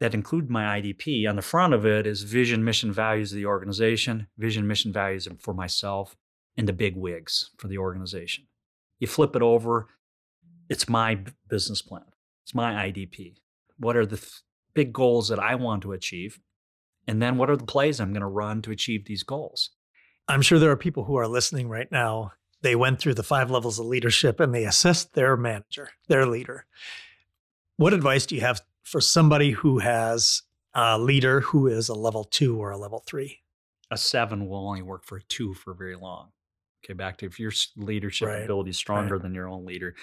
[0.00, 1.28] that include my IDP.
[1.28, 5.28] On the front of it is vision, mission, values of the organization, vision, mission, values
[5.38, 6.16] for myself,
[6.56, 8.46] and the big wigs for the organization.
[8.98, 9.88] You flip it over,
[10.68, 12.04] it's my business plan,
[12.44, 13.36] it's my IDP.
[13.78, 14.42] What are the th-
[14.74, 16.40] big goals that I want to achieve?
[17.06, 19.70] And then what are the plays I'm going to run to achieve these goals?
[20.28, 22.32] I'm sure there are people who are listening right now.
[22.62, 26.66] They went through the five levels of leadership and they assessed their manager, their leader.
[27.76, 32.24] What advice do you have for somebody who has a leader who is a level
[32.24, 33.40] two or a level three?
[33.90, 36.30] A seven will only work for a two for very long.
[36.84, 39.22] Okay, back to if your leadership Right, ability is stronger right.
[39.22, 39.96] than your own leader,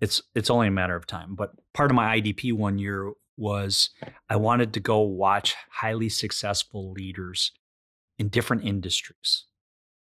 [0.00, 1.34] it's it's only a matter of time.
[1.34, 3.90] But part of my IDP one year was
[4.28, 7.52] I wanted to go watch highly successful leaders
[8.18, 9.46] in different industries.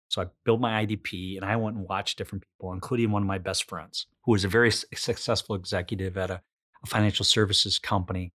[0.07, 3.27] So I built my IDP and I went and watched different people, including one of
[3.27, 6.41] my best friends, who was a very successful executive at a,
[6.85, 8.33] a financial services company.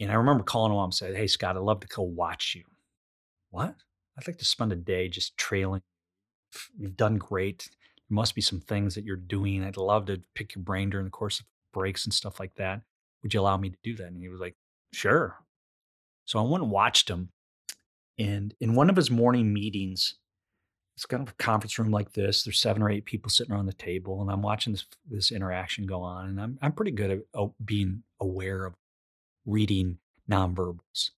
[0.00, 2.54] And I remember calling him up and said, Hey, Scott, I'd love to go watch
[2.54, 2.64] you.
[3.50, 3.74] What?
[4.18, 5.82] I'd like to spend a day just trailing.
[6.78, 7.68] You've done great.
[8.08, 9.62] There must be some things that you're doing.
[9.62, 12.82] I'd love to pick your brain during the course of breaks and stuff like that.
[13.22, 14.06] Would you allow me to do that?
[14.06, 14.56] And he was like,
[14.92, 15.36] Sure.
[16.24, 17.30] So I went and watched him.
[18.18, 20.16] And in one of his morning meetings,
[21.00, 22.42] it's kind of a conference room like this.
[22.42, 25.86] There's seven or eight people sitting around the table, and I'm watching this this interaction
[25.86, 26.26] go on.
[26.26, 28.74] And I'm I'm pretty good at oh, being aware of
[29.46, 29.96] reading
[30.30, 31.12] nonverbals.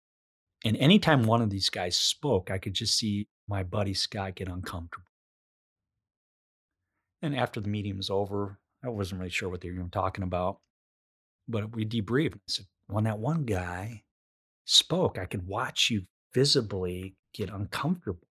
[0.65, 4.47] And anytime one of these guys spoke, I could just see my buddy Scott get
[4.47, 5.09] uncomfortable.
[7.21, 10.23] And after the meeting was over, I wasn't really sure what they were even talking
[10.23, 10.59] about,
[11.49, 12.37] but we debriefed.
[12.37, 14.05] I said, when that one guy
[14.65, 18.29] spoke, I could watch you visibly get uncomfortable.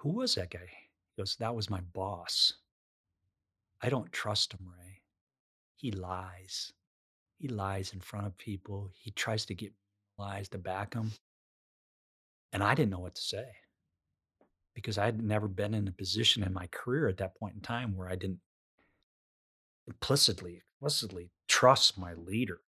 [0.00, 0.60] Who was that guy?
[0.60, 2.54] He goes, That was my boss.
[3.82, 5.02] I don't trust him, Ray.
[5.76, 6.72] He lies.
[7.38, 8.90] He lies in front of people.
[8.94, 9.72] He tries to get
[10.18, 11.12] lies to back him.
[12.52, 13.46] And I didn't know what to say
[14.74, 17.60] because I had never been in a position in my career at that point in
[17.60, 18.40] time where I didn't
[19.86, 22.60] implicitly, explicitly trust my leader.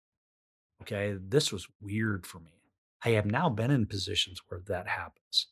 [0.81, 1.15] Okay.
[1.19, 2.51] This was weird for me.
[3.05, 5.47] I have now been in positions where that happens.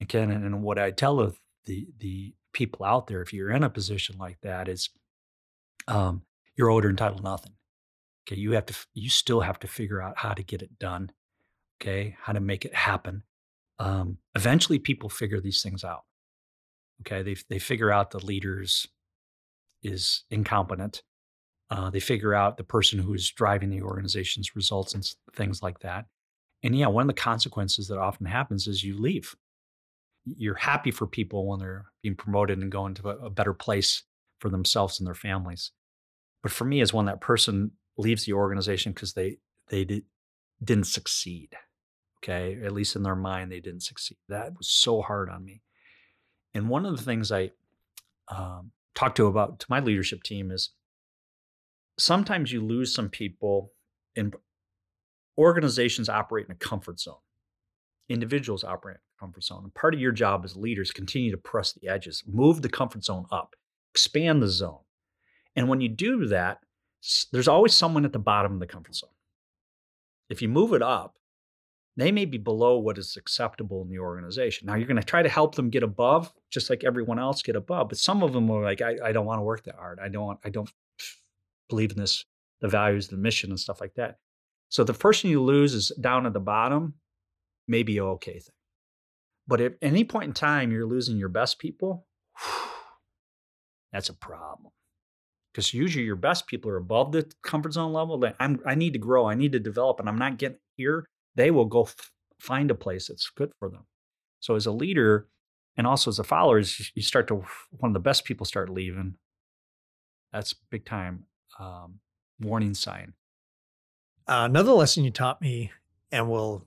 [0.00, 3.70] And, and what I tell the, the, the people out there, if you're in a
[3.70, 4.90] position like that, is
[5.88, 6.22] um,
[6.56, 7.52] you're owed or entitled nothing.
[8.26, 8.40] Okay.
[8.40, 11.10] You have to, you still have to figure out how to get it done.
[11.80, 12.16] Okay.
[12.20, 13.22] How to make it happen.
[13.78, 16.04] Um, eventually people figure these things out.
[17.00, 17.22] Okay.
[17.22, 18.86] They, they figure out the leaders
[19.82, 21.02] is incompetent.
[21.70, 25.04] Uh, they figure out the person who's driving the organization's results and
[25.34, 26.06] things like that.
[26.62, 29.34] And yeah, one of the consequences that often happens is you leave.
[30.24, 34.02] You're happy for people when they're being promoted and going to a, a better place
[34.38, 35.70] for themselves and their families.
[36.42, 40.04] But for me, is when that person leaves the organization because they they did,
[40.62, 41.50] didn't succeed.
[42.22, 44.16] Okay, at least in their mind, they didn't succeed.
[44.28, 45.62] That was so hard on me.
[46.54, 47.50] And one of the things I
[48.28, 50.70] um, talk to about to my leadership team is
[51.98, 53.72] sometimes you lose some people
[54.16, 54.34] and
[55.36, 57.16] organizations operate in a comfort zone
[58.08, 61.88] individuals operate comfort zone and part of your job as leaders continue to press the
[61.88, 63.54] edges move the comfort zone up
[63.92, 64.80] expand the zone
[65.56, 66.58] and when you do that
[67.32, 69.10] there's always someone at the bottom of the comfort zone
[70.28, 71.16] if you move it up
[71.96, 74.66] they may be below what is acceptable in the organization.
[74.66, 77.54] Now you're going to try to help them get above, just like everyone else get
[77.54, 77.88] above.
[77.88, 80.00] But some of them are like, I, I don't want to work that hard.
[80.02, 80.70] I don't want, I don't
[81.68, 82.24] believe in this,
[82.60, 84.18] the values, the mission, and stuff like that.
[84.70, 86.94] So the person you lose is down at the bottom,
[87.68, 88.54] maybe okay thing.
[89.46, 92.06] But at any point in time you're losing your best people,
[93.92, 94.72] that's a problem.
[95.52, 98.18] Because usually your best people are above the comfort zone level.
[98.18, 101.06] That I'm, I need to grow, I need to develop, and I'm not getting here
[101.34, 103.86] they will go f- find a place that's good for them.
[104.40, 105.28] So as a leader
[105.76, 109.14] and also as a follower, you start to one of the best people start leaving.
[110.32, 111.24] That's big time
[111.58, 112.00] um,
[112.40, 113.14] warning sign.
[114.26, 115.70] Uh, another lesson you taught me,
[116.10, 116.66] and we'll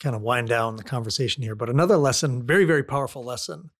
[0.00, 3.70] kind of wind down the conversation here, but another lesson, very, very powerful lesson.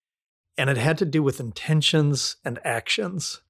[0.59, 3.43] And it had to do with intentions and actions.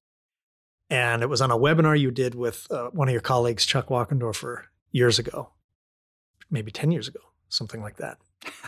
[0.91, 3.89] And it was on a webinar you did with uh, one of your colleagues, Chuck
[3.89, 5.51] Wachendorfer, years ago,
[6.51, 8.19] maybe 10 years ago, something like that.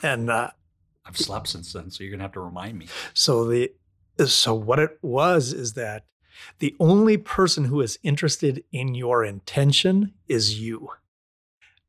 [0.03, 0.51] And uh,
[1.07, 2.87] I've slept since then, so you're gonna have to remind me.
[3.15, 3.73] so the
[4.27, 6.05] so what it was is that
[6.59, 10.91] the only person who is interested in your intention is you.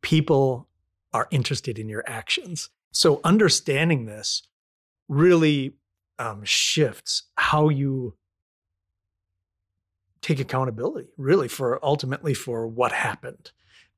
[0.01, 0.68] People
[1.13, 2.69] are interested in your actions.
[2.91, 4.43] So understanding this
[5.07, 5.75] really
[6.17, 8.15] um, shifts how you
[10.21, 13.51] take accountability really for ultimately for what happened.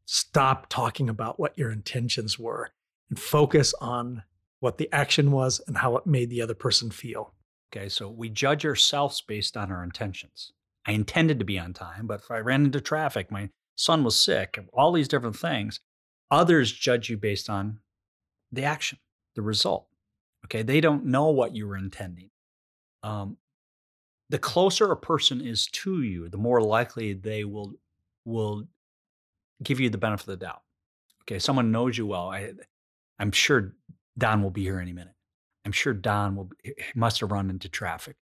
[0.06, 2.70] Stop talking about what your intentions were
[3.10, 4.24] and focus on
[4.60, 7.34] what the action was and how it made the other person feel.
[7.74, 10.52] Okay, so we judge ourselves based on our intentions.
[10.86, 14.20] I intended to be on time, but if I ran into traffic, my son was
[14.20, 15.80] sick, all these different things,
[16.32, 17.80] others judge you based on
[18.52, 18.98] the action,
[19.36, 19.86] the result.
[20.46, 22.30] Okay, they don't know what you were intending.
[23.04, 23.38] Um,
[24.30, 27.74] the closer a person is to you, the more likely they will
[28.26, 28.66] will
[29.62, 30.62] give you the benefit of the doubt.
[31.24, 32.30] Okay, someone knows you well.
[32.30, 32.54] I,
[33.20, 33.76] I'm sure
[34.18, 35.14] Don will be here any minute.
[35.66, 36.50] I'm sure Don will
[36.96, 38.16] must have run into traffic.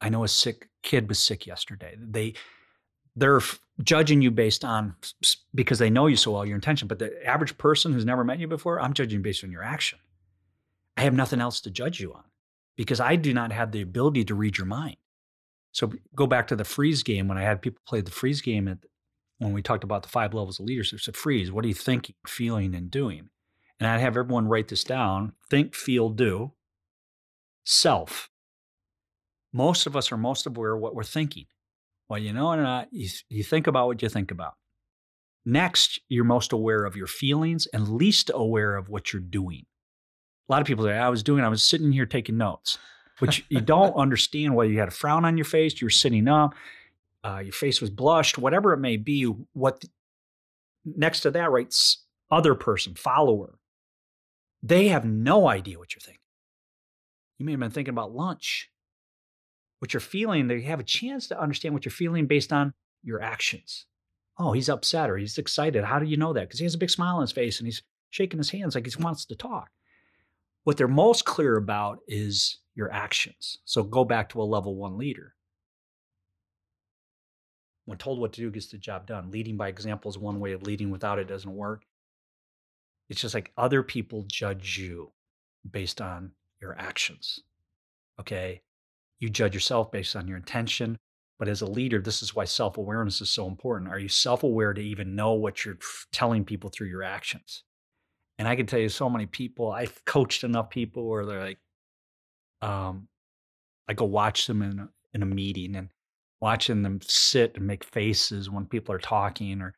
[0.00, 1.96] I know a sick kid was sick yesterday.
[1.98, 2.34] They
[3.18, 3.40] they're
[3.82, 4.94] judging you based on
[5.54, 6.88] because they know you so well your intention.
[6.88, 9.98] But the average person who's never met you before, I'm judging based on your action.
[10.96, 12.24] I have nothing else to judge you on
[12.76, 14.96] because I do not have the ability to read your mind.
[15.72, 18.66] So go back to the freeze game when I had people play the freeze game
[18.68, 18.78] at,
[19.38, 21.00] when we talked about the five levels of leadership.
[21.00, 23.28] So freeze, what are you thinking, feeling, and doing?
[23.78, 26.52] And I'd have everyone write this down: think, feel, do.
[27.64, 28.30] Self.
[29.52, 31.46] Most of us are most aware of what we're thinking.
[32.08, 34.54] Well, you know or not, you, you think about what you think about.
[35.44, 39.66] Next, you're most aware of your feelings and least aware of what you're doing.
[40.48, 42.78] A lot of people say, I was doing, I was sitting here taking notes
[43.18, 46.28] which you don't understand whether you had a frown on your face, you were sitting
[46.28, 46.54] up,
[47.24, 49.24] uh, your face was blushed, whatever it may be.
[49.52, 49.84] What
[50.84, 53.58] next to that writes other person, follower.
[54.62, 56.20] They have no idea what you're thinking.
[57.38, 58.70] You may have been thinking about lunch.
[59.78, 63.22] What you're feeling, they have a chance to understand what you're feeling based on your
[63.22, 63.86] actions.
[64.38, 65.84] Oh, he's upset or he's excited.
[65.84, 66.48] How do you know that?
[66.48, 68.86] Because he has a big smile on his face and he's shaking his hands like
[68.86, 69.70] he wants to talk.
[70.64, 73.58] What they're most clear about is your actions.
[73.64, 75.34] So go back to a level one leader.
[77.86, 79.30] When told what to do, gets the job done.
[79.30, 80.90] Leading by example is one way of leading.
[80.90, 81.84] Without it, doesn't work.
[83.08, 85.12] It's just like other people judge you
[85.68, 87.40] based on your actions.
[88.20, 88.60] Okay.
[89.20, 90.98] You judge yourself based on your intention.
[91.38, 93.90] But as a leader, this is why self awareness is so important.
[93.90, 95.78] Are you self aware to even know what you're
[96.12, 97.62] telling people through your actions?
[98.38, 101.58] And I can tell you so many people, I've coached enough people where they're like,
[102.62, 103.08] um,
[103.88, 105.90] I go watch them in a, in a meeting and
[106.40, 109.74] watching them sit and make faces when people are talking or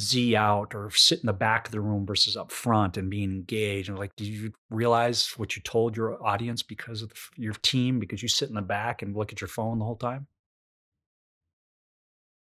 [0.00, 3.30] z out or sit in the back of the room versus up front and being
[3.30, 7.98] engaged and like do you realize what you told your audience because of your team
[8.00, 10.26] because you sit in the back and look at your phone the whole time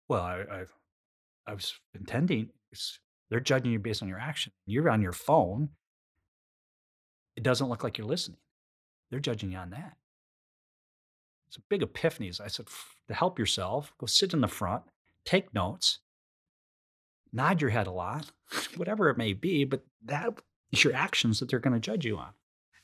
[0.08, 0.64] well i i,
[1.46, 2.50] I was intending
[3.30, 5.68] they're judging you based on your action you're on your phone
[7.36, 8.38] it doesn't look like you're listening
[9.10, 9.96] they're judging you on that.
[11.48, 12.40] It's a big epiphanies.
[12.40, 12.66] I said,
[13.08, 14.82] to help yourself, go sit in the front,
[15.24, 16.00] take notes,
[17.32, 18.30] nod your head a lot,
[18.76, 20.40] whatever it may be, but that
[20.72, 22.30] is your actions that they're going to judge you on.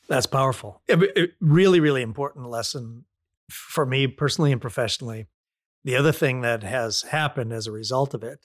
[0.09, 0.83] That's powerful.
[0.87, 3.05] It, it, uh, really, really important lesson
[3.51, 5.27] for me personally and professionally.
[5.85, 8.41] The other thing that has happened as a result of it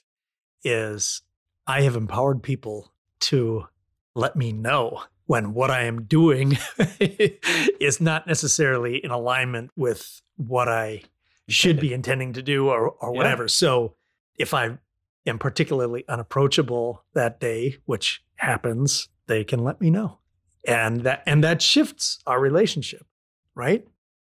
[0.62, 1.22] is
[1.66, 3.66] I have empowered people to
[4.14, 6.58] let me know when what I am doing
[7.00, 11.02] is not necessarily in alignment with what I
[11.48, 13.44] should be intending to do or, or whatever.
[13.44, 13.48] Yeah.
[13.48, 13.94] So
[14.38, 14.78] if I
[15.26, 20.18] am particularly unapproachable that day, which happens, they can let me know.
[20.66, 23.06] And that and that shifts our relationship,
[23.54, 23.86] right?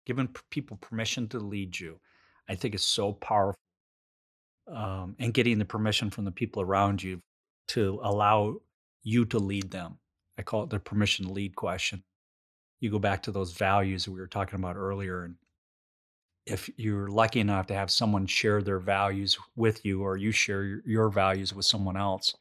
[0.05, 1.99] Giving people permission to lead you,
[2.49, 3.59] I think is so powerful.
[4.67, 7.21] Um, and getting the permission from the people around you
[7.67, 8.55] to allow
[9.03, 9.99] you to lead them
[10.37, 12.03] I call it the permission to lead question.
[12.79, 15.23] You go back to those values that we were talking about earlier.
[15.23, 15.35] And
[16.45, 20.81] if you're lucky enough to have someone share their values with you, or you share
[20.85, 22.35] your, values with someone else,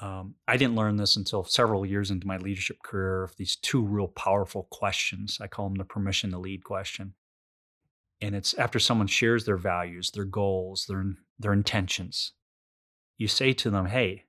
[0.00, 3.22] um, I didn't learn this until several years into my leadership career.
[3.22, 5.38] of These two real powerful questions.
[5.40, 7.14] I call them the permission to lead question.
[8.20, 11.04] And it's after someone shares their values, their goals, their
[11.38, 12.32] their intentions.
[13.18, 14.26] You say to them, "Hey,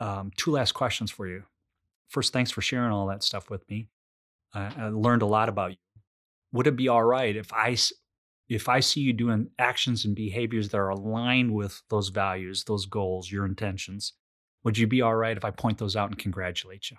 [0.00, 1.44] um, two last questions for you.
[2.08, 3.88] First, thanks for sharing all that stuff with me.
[4.54, 5.76] I, I learned a lot about you.
[6.52, 7.76] Would it be all right if I
[8.48, 12.86] if I see you doing actions and behaviors that are aligned with those values, those
[12.86, 14.14] goals, your intentions,
[14.64, 16.96] would you be all right if I point those out and congratulate you?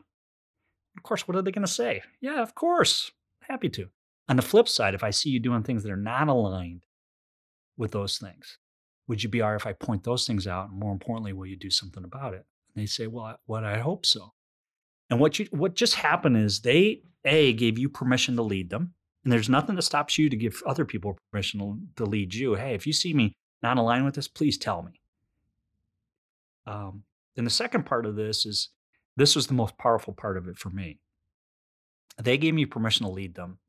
[0.96, 2.02] Of course, what are they going to say?
[2.22, 3.12] Yeah, of course.
[3.42, 3.90] Happy to.
[4.28, 6.86] On the flip side, if I see you doing things that are not aligned
[7.78, 8.60] with those things,
[9.08, 10.70] would you be all right if I point those things out?
[10.70, 12.46] And more importantly, will you do something about it?
[12.76, 14.34] And they say, well, what I hope so.
[15.10, 18.94] And what you what just happened is they a gave you permission to lead them.
[19.24, 22.56] And there's nothing that stops you to give other people permission to, lead you.
[22.56, 25.02] Hey, if you see me not aligned with this, please tell me.
[26.66, 27.04] Um,
[27.36, 28.70] and the second part of this is
[29.18, 31.00] this was the most powerful part of it for me.
[32.22, 33.60] They gave me permission to lead them.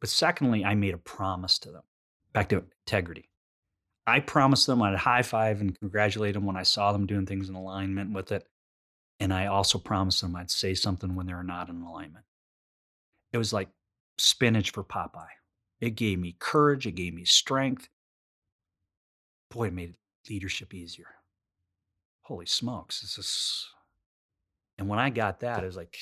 [0.00, 1.82] But secondly, I made a promise to them
[2.32, 3.28] back to integrity.
[4.06, 7.48] I promised them I'd high five and congratulate them when I saw them doing things
[7.48, 8.48] in alignment with it.
[9.20, 12.24] And I also promised them I'd say something when they were not in alignment.
[13.32, 13.68] It was like
[14.20, 15.26] spinach for Popeye.
[15.80, 17.88] It gave me courage, it gave me strength.
[19.50, 19.94] Boy, it made
[20.28, 21.08] leadership easier.
[22.22, 23.66] Holy smokes, this is.
[24.78, 25.96] And when I got that, it was like,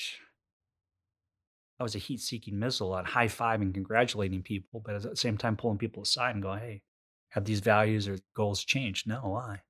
[1.79, 5.15] I was a heat seeking missile on high five and congratulating people, but at the
[5.15, 6.81] same time pulling people aside and going, hey,
[7.29, 9.07] have these values or goals changed?
[9.07, 9.61] No, why?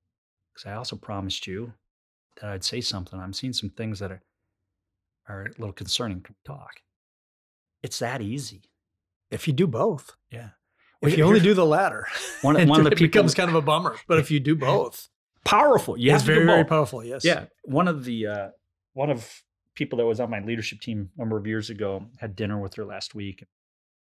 [0.54, 1.74] Because I also promised you
[2.41, 3.20] that I'd say something.
[3.20, 4.22] I'm seeing some things that are,
[5.28, 6.22] are a little concerning.
[6.22, 6.82] To talk.
[7.82, 8.64] It's that easy.
[9.32, 10.16] If you do both.
[10.32, 10.50] Yeah.
[11.02, 12.08] If you only do the latter,
[12.42, 13.96] one, one of the it people becomes kind of a bummer.
[14.08, 15.08] But if you do both,
[15.46, 15.98] powerful.
[15.98, 17.04] Yeah, it's very, very powerful.
[17.04, 17.24] Yes.
[17.24, 17.46] Yeah.
[17.64, 18.50] One of the uh,
[18.94, 19.44] one of
[19.76, 22.74] people that was on my leadership team a number of years ago had dinner with
[22.76, 23.46] her last week.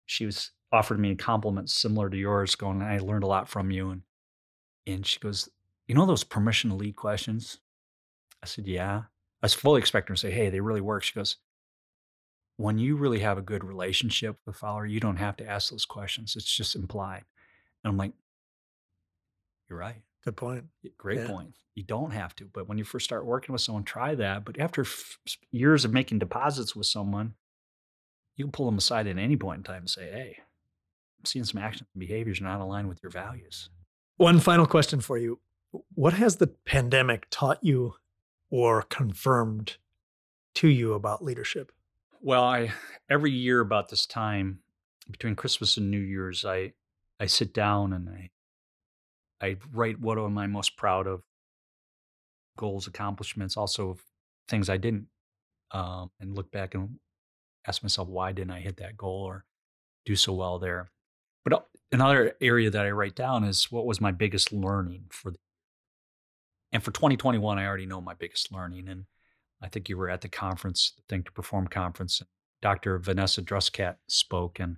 [0.06, 3.90] She was offered me compliments similar to yours, going, I learned a lot from you.
[3.90, 4.02] And
[4.86, 5.48] and she goes,
[5.86, 7.58] You know those permission to lead questions?
[8.42, 9.02] I said, Yeah.
[9.42, 11.02] I was fully expecting her to say, Hey, they really work.
[11.02, 11.36] She goes,
[12.58, 15.70] When you really have a good relationship with a follower, you don't have to ask
[15.70, 16.34] those questions.
[16.36, 17.24] It's just implied.
[17.82, 18.12] And I'm like,
[19.70, 20.02] You're right.
[20.24, 20.64] Good point.
[20.98, 21.28] Great yeah.
[21.28, 21.54] point.
[21.76, 24.44] You don't have to, but when you first start working with someone, try that.
[24.44, 25.18] But after f-
[25.52, 27.34] years of making deposits with someone,
[28.34, 30.38] you can pull them aside at any point in time and say, "Hey,
[31.18, 33.70] I'm seeing some actions and behaviors not aligned with your values."
[34.16, 35.38] One final question for you:
[35.94, 37.94] What has the pandemic taught you,
[38.50, 39.76] or confirmed
[40.54, 41.70] to you about leadership?
[42.20, 42.72] Well, I
[43.08, 44.60] every year about this time,
[45.10, 46.72] between Christmas and New Year's, I
[47.20, 48.30] I sit down and I
[49.40, 51.22] I write what am I most proud of,
[52.56, 54.02] goals, accomplishments, also of
[54.48, 55.06] things I didn't,
[55.70, 56.98] um, and look back and
[57.66, 59.44] ask myself why didn't I hit that goal or
[60.04, 60.90] do so well there.
[61.44, 61.60] But uh,
[61.92, 65.38] another area that I write down is what was my biggest learning for the
[66.72, 69.04] and for 2021 I already know my biggest learning and
[69.60, 72.22] I think you were at the conference, the Think2Perform conference.
[72.62, 72.98] Dr.
[72.98, 74.76] Vanessa Druskat spoke, and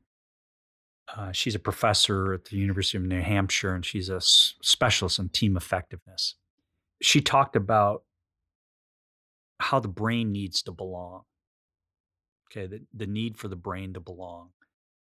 [1.15, 5.19] uh, she's a professor at the University of New Hampshire, and she's a s- specialist
[5.19, 6.37] in team effectiveness.
[7.03, 8.05] She talked about
[9.61, 11.23] how the brain needs to belong.
[12.51, 14.51] Okay, the, the need for the brain to belong.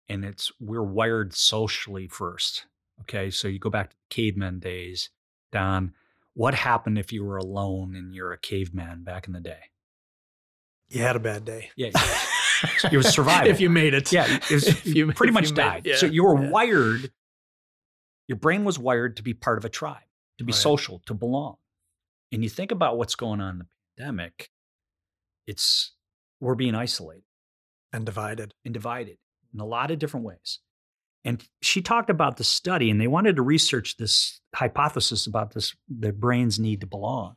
[0.09, 2.67] And it's we're wired socially first.
[3.03, 5.11] Okay, so you go back to the caveman days,
[5.51, 5.95] Don.
[6.35, 9.61] What happened if you were alone and you're a caveman back in the day?
[10.89, 11.71] You had a bad day.
[11.77, 11.91] Yeah.
[12.91, 13.51] you were surviving.
[13.51, 14.13] if you made it.
[14.13, 15.83] Yeah, it was, you pretty much you died.
[15.87, 16.51] Yeah, so you were yeah.
[16.51, 17.11] wired,
[18.29, 20.03] your brain was wired to be part of a tribe,
[20.39, 20.59] to be right.
[20.59, 21.57] social, to belong.
[22.31, 23.67] And you think about what's going on in the
[23.97, 24.51] pandemic,
[25.47, 25.93] it's
[26.41, 27.25] we're being isolated
[27.93, 29.19] and divided and divided
[29.53, 30.61] in a lot of different ways.
[31.25, 35.75] And she talked about the study, and they wanted to research this hypothesis about this
[35.89, 37.37] the brain's need to belong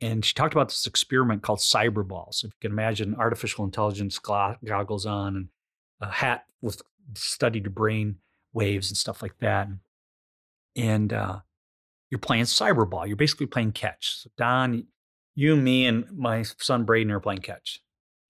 [0.00, 2.44] and she talked about this experiment called cyberballs.
[2.44, 5.48] If you can imagine artificial intelligence goggles on and
[6.00, 6.82] a hat with
[7.14, 8.16] studied brain
[8.52, 9.68] waves and stuff like that.
[10.76, 11.40] And uh,
[12.10, 13.06] you're playing cyberball.
[13.06, 14.22] You're basically playing catch.
[14.22, 14.86] So Don,
[15.34, 17.80] you, me, and my son Braden are playing catch.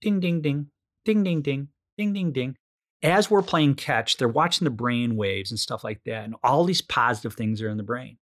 [0.01, 0.67] Ding, ding, ding,
[1.03, 1.67] ding, ding, ding,
[1.97, 2.55] ding, ding, ding.
[3.03, 6.25] As we're playing catch, they're watching the brain waves and stuff like that.
[6.25, 8.17] And all these positive things are in the brain.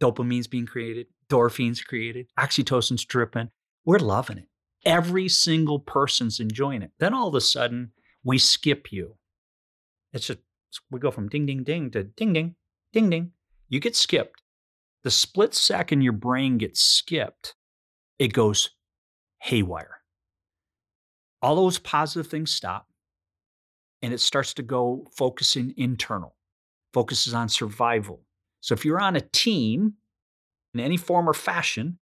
[0.00, 3.50] Dopamine's being created, endorphins created, oxytocin's dripping.
[3.84, 4.48] We're loving it.
[4.84, 6.92] Every single person's enjoying it.
[6.98, 7.92] Then all of a sudden,
[8.22, 9.16] we skip you.
[10.12, 10.38] It's just,
[10.90, 12.54] we go from ding, ding, ding to ding, ding,
[12.92, 13.32] ding, ding.
[13.68, 14.42] You get skipped.
[15.04, 17.54] The split second your brain gets skipped,
[18.18, 18.70] it goes
[19.40, 20.02] haywire.
[21.40, 22.88] All those positive things stop
[24.02, 26.36] and it starts to go focusing internal,
[26.92, 28.22] focuses on survival.
[28.60, 29.94] So if you're on a team
[30.74, 31.98] in any form or fashion,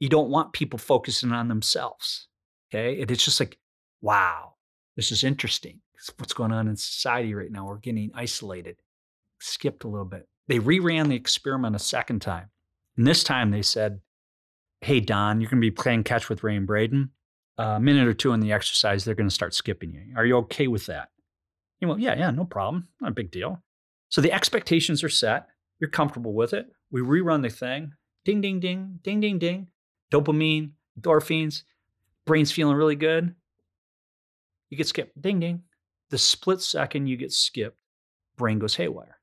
[0.00, 2.28] you don't want people focusing on themselves.
[2.68, 3.00] Okay.
[3.00, 3.58] And it's just like,
[4.00, 4.54] wow,
[4.96, 5.80] this is interesting.
[6.18, 7.66] what's going on in society right now.
[7.66, 8.76] We're getting isolated.
[9.40, 10.28] Skipped a little bit.
[10.48, 12.50] They reran the experiment a second time.
[12.96, 14.00] And this time they said,
[14.80, 17.10] Hey, Don, you're going to be playing catch with Ray and Braden.
[17.58, 20.14] A minute or two in the exercise, they're going to start skipping you.
[20.16, 21.10] Are you okay with that?
[21.80, 22.88] You well, yeah, yeah, no problem.
[23.00, 23.62] Not a big deal.
[24.08, 25.48] So the expectations are set.
[25.78, 26.66] You're comfortable with it.
[26.90, 27.92] We rerun the thing.
[28.24, 29.66] Ding, ding, ding, ding, ding, ding.
[30.12, 31.62] Dopamine, endorphins,
[32.26, 33.34] brain's feeling really good.
[34.70, 35.20] You get skipped.
[35.20, 35.62] Ding, ding,
[36.10, 37.78] the split second you get skipped,
[38.36, 39.18] brain goes haywire.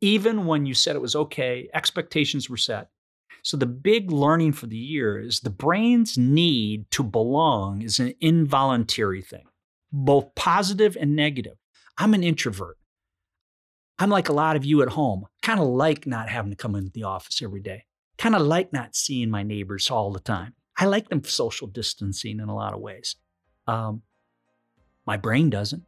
[0.00, 2.88] Even when you said it was okay, expectations were set.
[3.48, 8.12] So the big learning for the year is the brain's need to belong is an
[8.20, 9.46] involuntary thing,
[9.90, 11.56] both positive and negative.
[11.96, 12.76] I'm an introvert.
[13.98, 16.74] I'm like a lot of you at home, kind of like not having to come
[16.74, 17.86] into the office every day,
[18.18, 20.52] kind of like not seeing my neighbors all the time.
[20.76, 23.16] I like them social distancing in a lot of ways.
[23.66, 24.02] Um,
[25.06, 25.84] my brain doesn't.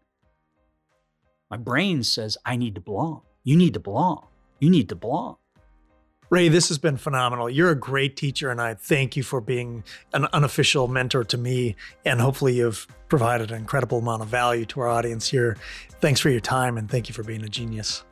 [1.50, 3.20] My brain says, I need to belong.
[3.44, 4.28] You need to belong.
[4.60, 5.36] You need to belong.
[6.30, 7.50] Ray, this has been phenomenal.
[7.50, 9.82] You're a great teacher, and I thank you for being
[10.14, 11.74] an unofficial mentor to me.
[12.04, 15.56] And hopefully, you've provided an incredible amount of value to our audience here.
[16.00, 18.04] Thanks for your time, and thank you for being a genius.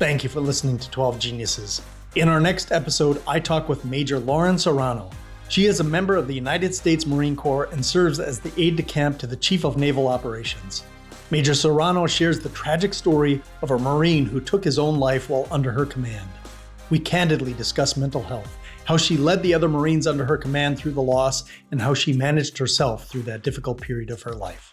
[0.00, 1.80] Thank you for listening to 12 Geniuses.
[2.16, 5.08] In our next episode, I talk with Major Lauren Serrano.
[5.48, 8.74] She is a member of the United States Marine Corps and serves as the aide
[8.74, 10.82] de camp to the Chief of Naval Operations.
[11.30, 15.48] Major Serrano shares the tragic story of a Marine who took his own life while
[15.50, 16.28] under her command.
[16.88, 20.92] We candidly discuss mental health, how she led the other Marines under her command through
[20.92, 24.72] the loss, and how she managed herself through that difficult period of her life.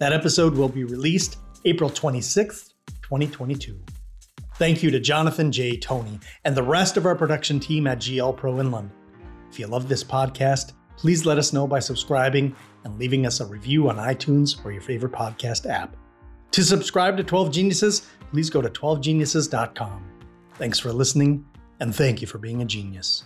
[0.00, 2.72] That episode will be released April 26th,
[3.02, 3.78] 2022.
[4.56, 5.76] Thank you to Jonathan J.
[5.76, 8.92] Tony and the rest of our production team at GL Pro in London.
[9.52, 13.46] If you love this podcast, please let us know by subscribing and leaving us a
[13.46, 15.96] review on iTunes or your favorite podcast app.
[16.52, 20.04] To subscribe to 12 Geniuses, please go to 12geniuses.com.
[20.54, 21.46] Thanks for listening,
[21.80, 23.24] and thank you for being a genius.